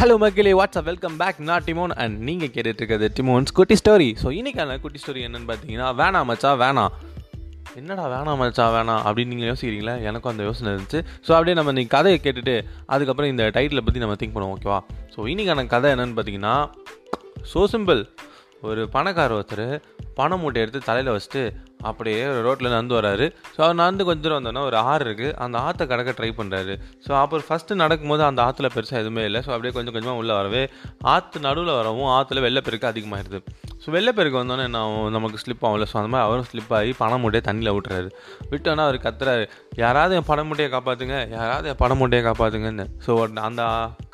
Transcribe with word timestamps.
Hello 0.00 0.14
மக்களே 0.18 0.52
WhatsApp 0.52 0.84
welcome 0.84 1.14
back 1.16 1.38
நான் 1.38 1.64
டிமோன் 1.66 1.92
and 2.02 2.16
நீங்கள் 2.18 2.50
கேட்டுட்டு 2.54 2.80
இருக்கிறது 2.80 3.06
டிமோன்ஸ் 3.14 3.52
குட்டி 3.52 3.74
ஸ்டோரி 3.74 4.08
ஸோ 4.22 4.28
இன்னைக்கான 4.38 4.80
குட்டி 4.80 4.98
ஸ்டோரி 5.02 5.20
என்னன்னு 5.26 5.48
பார்த்தீங்கன்னா 5.50 5.86
வேணாம் 6.00 6.28
மச்சா 6.30 6.50
வேணாம். 6.62 6.92
என்னடா 7.76 8.04
வேணாம் 8.14 8.38
மச்சா 8.42 8.66
வேணாம் 8.76 9.00
அப்படின்னு 9.06 9.32
நீங்கள் 9.32 9.48
யோசிக்கிறீங்களா? 9.50 9.94
எனக்கும் 10.00 10.32
அந்த 10.32 10.42
யோசனை 10.42 10.68
இருந்துச்சு. 10.72 11.00
ஸோ 11.26 11.30
அப்படியே 11.30 11.54
நம்ம 11.54 11.70
இன்னைக்கு 11.70 11.96
கதையை 11.96 12.20
கேட்டுட்டு 12.24 12.54
அதுக்கப்புறம் 12.86 13.30
இந்த 13.30 13.50
டைட்டிலை 13.56 13.84
பற்றி 13.86 13.98
நம்ம 13.98 14.14
திங்க் 14.14 14.36
பண்ணுவோம் 14.36 14.54
ஓகேவா 14.56 14.78
ஸோ 15.14 15.28
இன்றைக்கான 15.32 15.66
கதை 15.66 15.90
என்னன்னு 15.94 16.16
பார்த்தீங்கன்னா 16.18 16.54
ஸோ 17.54 17.62
சிம்பிள் 17.74 18.02
ஒரு 18.62 18.88
பணக்கார 18.88 19.34
ஒருத்தர் 19.38 19.66
பணம் 20.14 20.40
மூட்டை 20.40 20.62
எடுத்து 20.62 20.80
தலையில் 20.80 21.14
வச்சுட்டு 21.14 21.42
அப்படியே 21.90 22.20
ரோட்டில் 22.46 22.72
நடந்து 22.74 22.96
வராரு. 23.00 23.26
ஸோ 23.54 23.60
அவர் 23.66 23.80
நடந்து 23.82 24.06
கொஞ்சம் 24.08 24.24
தூரம் 24.26 24.40
வந்தோன்னா 24.40 24.64
ஒரு 24.70 24.78
ஆறு 24.90 25.02
இருக்குது 25.08 25.34
அந்த 25.46 25.56
ஆற்றை 25.66 25.86
கடக்க 25.92 26.14
ட்ரை 26.18 26.30
பண்ணுறாரு 26.40 26.74
ஸோ 27.06 27.12
அப்புறம் 27.22 27.46
ஃபஸ்ட்டு 27.48 27.80
நடக்கும்போது 27.84 28.24
அந்த 28.30 28.42
ஆற்றுல 28.48 28.70
பெருசாக 28.76 29.02
எதுவுமே 29.04 29.24
இல்லை. 29.30 29.42
ஸோ 29.46 29.52
அப்படியே 29.56 29.74
கொஞ்சம் 29.78 29.96
கொஞ்சமாக 29.96 30.22
உள்ளே 30.22 30.36
வரவே 30.40 30.64
ஆற்று 31.14 31.46
நடுவில் 31.48 31.78
வரவும் 31.80 32.12
ஆற்றுல 32.18 32.44
வெள்ளப்பெருக்கு 32.46 32.92
அதிகமாகிடுது 32.92 33.40
ஸோ 33.86 33.92
வெள்ளப்பெருக்கு 33.94 34.38
வந்தோடனே 34.38 34.62
என்ன 34.68 34.78
ஆகும் 34.84 35.12
நமக்கு 35.16 35.40
ஸ்லிப் 35.42 35.64
ஆகும்ல. 35.66 35.86
ஸோ 35.90 35.96
அந்த 36.00 36.10
மாதிரி 36.12 36.26
அவரும் 36.28 36.46
ஸ்லிப் 36.48 36.72
ஆகி 36.78 36.92
பணம் 37.00 37.20
மூட்டையை 37.22 37.42
தண்ணியில் 37.48 37.72
விட்டுறாரு. 37.74 38.08
விட்டோன்னா 38.52 38.84
அவர் 38.88 38.98
கத்துறாரு. 39.04 39.44
யாராவது 39.82 40.16
என் 40.18 40.26
பணம் 40.30 40.48
மூட்டையை 40.48 40.70
காப்பாற்றுங்க 40.72 41.16
யாராவது 41.34 41.68
என் 41.72 41.78
பணம் 41.82 42.00
மூட்டையை 42.00 42.22
காப்பாற்றுங்கன்னு 42.28 42.86
ஸோ 43.06 43.14
அந்த 43.48 43.62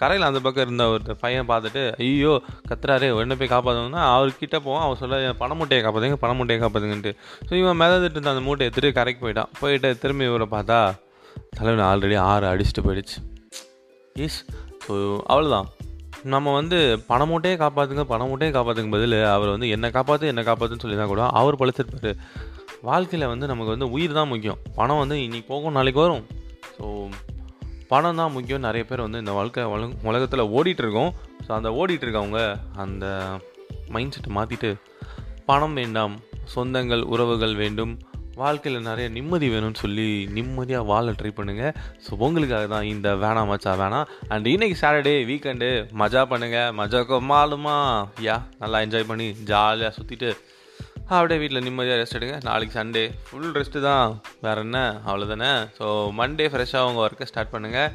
கரையில் 0.00 0.26
அந்த 0.28 0.40
பக்கம் 0.46 0.64
இருந்த 0.66 0.86
ஒரு 0.94 1.16
பையன் 1.22 1.48
பார்த்துட்டு 1.52 1.84
ஐயோ 2.06 2.34
கத்துறாரு. 2.70 3.08
உடனே 3.18 3.38
போய் 3.42 3.52
காப்பாற்றணும்னா 3.54 4.02
அவர்கிட்ட 4.16 4.58
போவோம். 4.66 4.84
அவர் 4.86 5.00
சொல்ல 5.02 5.20
என் 5.28 5.40
பணம் 5.42 5.60
மூட்டையை 5.62 5.82
காப்பாற்றுங்க 5.86 6.18
பணம் 6.24 6.38
மூட்டையை 6.40 6.60
காப்பாற்றுங்கன்ட்டு 6.64 7.14
ஸோ 7.48 7.54
இவன் 7.62 7.80
மிதந்துட்டு 7.82 8.18
இருந்த 8.18 8.34
அந்த 8.34 8.44
மூட்டையை 8.48 8.68
எடுத்துட்டு 8.70 8.96
கரைக்கு 8.98 9.22
போயிட்டான். 9.26 9.52
போயிட்டு 9.62 9.90
திரும்பி 10.04 10.26
இவரை 10.32 10.48
பார்த்தா 10.56 10.80
தலைவன் 11.58 11.86
ஆல்ரெடி 11.92 12.18
ஆறு 12.30 12.46
அடிச்சுட்டு 12.52 12.84
போயிடுச்சு. 12.88 13.16
ஈஸ் 14.26 14.40
ஸோ 14.86 14.94
அவ்வளோதான் 15.32 15.68
நம்ம 16.24 16.52
வந்து 16.52 16.78
பணமூட்டையே 17.08 17.56
காப்பாற்றுங்க 17.62 18.02
பணமூட்டையே 18.12 18.50
காப்பாற்றுங்க 18.56 18.90
பதில் 18.90 19.24
அவர் 19.24 19.50
வந்து 19.50 19.68
என்னை 19.68 19.88
காப்பாற்று 19.90 20.30
என்னை 20.32 20.42
காப்பாற்றுன்னு 20.44 20.80
சொல்லி 20.80 20.96
தான் 20.96 21.08
கூட 21.08 21.22
அவர் 21.26 21.58
பழிச்சிருப்பாரு. 21.60 22.12
வாழ்க்கையில் 22.82 23.26
வந்து 23.26 23.46
நமக்கு 23.46 23.74
வந்து 23.74 23.90
உயிர் 23.90 24.12
தான் 24.12 24.28
முக்கியம். 24.28 24.58
பணம் 24.74 24.98
வந்து 24.98 25.22
இன்னைக்கு 25.22 25.48
போகும் 25.48 25.72
நாளைக்கு 25.72 26.00
வரும். 26.00 26.24
ஸோ 26.76 26.84
பணம் 27.88 28.16
தான் 28.16 28.32
முக்கியம் 28.32 28.60
நிறைய 28.60 28.84
பேர் 28.84 29.00
வந்து 29.00 29.18
இந்த 29.18 29.32
வாழ்க்கை 29.32 29.64
உலகத்தில் 30.02 30.50
ஓடிட்டுருக்கோம் 30.58 31.12
ஸோ 31.46 31.50
அந்த 31.58 31.70
ஓடிட்டுருக்கவங்க 31.70 32.56
அந்த 32.76 33.06
மைண்ட் 33.88 34.12
செட்டை 34.12 34.32
மாற்றிட்டு 34.36 34.74
பணம் 35.46 35.74
வேண்டாம் 35.74 36.14
சொந்தங்கள் 36.54 37.02
உறவுகள் 37.02 37.54
வேண்டும் 37.54 37.98
வாழ்க்கையில் 38.40 38.86
நிறைய 38.88 39.06
நிம்மதி 39.16 39.46
வேணும்னு 39.54 39.80
சொல்லி 39.82 40.06
நிம்மதியாக 40.36 40.88
வாழ 40.90 41.12
ட்ரை 41.18 41.30
பண்ணுங்கள் 41.38 41.74
ஸோ 42.04 42.10
உங்களுக்காக 42.26 42.66
தான் 42.74 42.86
இந்த 42.92 43.08
வேணாம் 43.24 43.50
மச்சா 43.50 43.72
வேணாம். 43.82 44.08
அண்ட் 44.32 44.46
இன்னைக்கு 44.52 44.76
சாட்டர்டே 44.82 45.12
வீக்கெண்டு 45.30 45.68
மஜா 46.02 46.22
பண்ணுங்கள் 46.32 46.72
மஜாக்கோ 46.80 47.18
மாலுமா? 47.32 47.76
யா 48.28 48.36
நல்லா 48.62 48.80
என்ஜாய் 48.86 49.10
பண்ணி 49.10 49.28
ஜாலியாக 49.50 49.92
சுற்றிட்டு 49.98 50.30
அப்படியே 51.14 51.38
வீட்டில் 51.40 51.64
நிம்மதியாக 51.66 51.98
ரெஸ்ட் 52.00 52.16
எடுங்க. 52.18 52.36
நாளைக்கு 52.48 52.74
சண்டே 52.78 53.02
ஃபுல் 53.26 53.50
ரெஸ்ட்டு 53.56 53.80
தான். 53.86 54.12
வேறு 54.44 54.60
என்ன? 54.66 54.78
அவ்வளோதானே 55.08 55.50
ஸோ 55.78 55.86
மண்டே 56.18 56.46
ஃப்ரெஷ்ஷாக 56.52 56.88
உங்கள் 56.90 57.04
ஒர்க்கை 57.06 57.26
ஸ்டார்ட் 57.30 57.52
பண்ணுங்கள் 57.54 57.90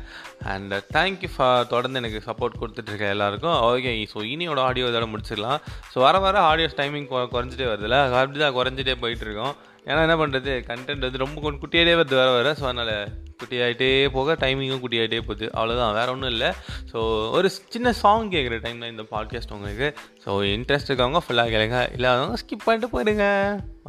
அண்ட் 0.54 0.74
தேங்க்யூ 0.98 1.30
ஃபார் 1.36 1.70
தொடர்ந்து 1.74 2.02
எனக்கு 2.02 2.20
சப்போர்ட் 2.28 2.60
கொடுத்துட்ருக்க 2.62 3.08
எல்லாருக்கும். 3.16 3.58
ஓகே 3.70 3.94
ஸோ 4.14 4.26
இனியோட 4.34 4.62
ஆடியோ 4.68 4.90
இதோட 4.92 5.08
முடிச்சிடலாம். 5.14 5.62
ஸோ 5.94 5.98
வர 6.08 6.20
வர 6.26 6.44
ஆடியோஸ் 6.52 6.78
டைமிங் 6.82 7.10
குறைஞ்சிட்டே 7.36 7.70
வருதுல்ல? 7.72 8.00
அப்படி 8.20 8.44
தான் 8.46 8.58
குறைஞ்சிட்டே 8.60 8.98
போயிட்டுருக்கோம் 9.06 9.56
ஏன்னா 9.90 10.02
என்ன 10.06 10.16
பண்ணுறது 10.22 10.54
கண்டென்ட் 10.70 11.06
வந்து 11.08 11.24
ரொம்ப 11.24 11.38
கொஞ்சம் 11.44 11.62
குட்டியாகிட்டே 11.64 11.96
வருது 12.00 12.16
வர 12.20 12.30
வர 12.38 12.50
ஸோ 12.60 12.66
அதனால் 12.70 12.94
குட்டியாகிட்டே 13.42 13.90
போக 14.16 14.34
டைமிங்கும் 14.44 14.82
குட்டியாகிட்டே 14.84 15.20
போகுது. 15.28 15.46
அவ்வளோதான் 15.58 15.96
வேறு 15.98 16.12
ஒன்றும் 16.14 16.32
இல்லை. 16.36 16.50
ஸோ 16.92 16.98
ஒரு 17.38 17.48
சின்ன 17.74 17.94
சாங் 18.02 18.32
கேட்குற 18.36 18.58
டைமில் 18.66 18.92
இந்த 18.94 19.04
பாட்காஸ்ட் 19.14 19.54
உங்களுக்கு. 19.58 19.90
ஸோ 20.24 20.30
இன்ட்ரெஸ்ட் 20.56 20.90
இருக்கவங்க 20.90 21.22
ஃபுல்லாக 21.26 21.54
கேளுங்க. 21.56 21.80
இல்லாதவங்க 21.98 22.40
ஸ்கிப் 22.44 22.66
பண்ணிட்டு 22.68 22.94
போயிடுங்க 22.96 23.26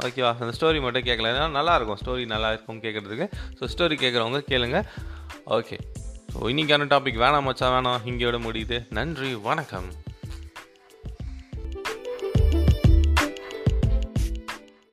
ஓகேவா 0.07 0.33
அந்த 0.43 0.53
ஸ்டோரி 0.57 0.81
மட்டும் 0.85 1.07
கேட்கல 1.09 1.31
நல்லாயிருக்கும் 1.57 2.01
ஸ்டோரி 2.03 2.25
நல்லா 2.35 2.51
இருக்கும் 2.53 2.83
கேட்குறதுக்கு 2.85 3.27
ஸோ 3.59 3.71
ஸ்டோரி 3.75 3.97
கேட்குறவங்க 4.03 4.41
கேளுங்க. 4.51 4.81
ஓகே 5.57 5.79
ஸோ 6.33 6.49
இன்றைக்கான 6.53 6.87
டாபிக் 6.95 7.23
வேணாம் 7.25 7.47
மச்சா 7.49 7.69
வேணாம். 7.75 8.01
இங்கேயோட 8.11 8.39
முடியுது. 8.47 8.79
நன்றி. 8.99 9.31
வணக்கம். 9.49 9.89